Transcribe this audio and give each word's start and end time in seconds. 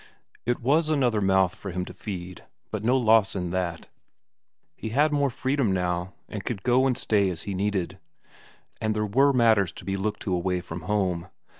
It 0.47 0.59
was 0.61 0.89
another 0.89 1.21
mouth 1.21 1.53
for 1.53 1.69
him 1.69 1.85
to 1.85 1.93
feed, 1.93 2.43
but 2.71 2.83
no 2.83 2.97
loss 2.97 3.35
in 3.35 3.51
that; 3.51 3.87
he 4.75 4.89
had 4.89 5.11
more 5.11 5.29
freedom 5.29 5.71
now, 5.73 6.15
and 6.27 6.43
could 6.43 6.63
go 6.63 6.87
and 6.87 6.97
stay 6.97 7.29
as 7.29 7.43
he 7.43 7.53
needed. 7.53 7.99
And 8.81 8.95
there 8.95 9.05
were 9.05 9.31
matters 9.31 9.71
to 9.73 9.85
be 9.85 9.97
looked 9.97 10.23
to 10.23 10.33
away 10.33 10.59
from 10.59 10.81
home. 10.89 11.27